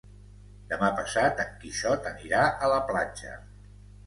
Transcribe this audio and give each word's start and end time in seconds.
Demà 0.71 0.87
passat 0.99 1.43
en 1.43 1.51
Quixot 1.65 2.09
anirà 2.13 2.41
a 2.49 2.71
la 2.73 2.81
platja. 2.89 3.37